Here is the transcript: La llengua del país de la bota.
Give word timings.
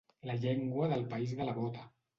La 0.29 0.37
llengua 0.45 0.89
del 0.95 1.07
país 1.15 1.39
de 1.43 1.51
la 1.51 1.57
bota. 1.63 1.91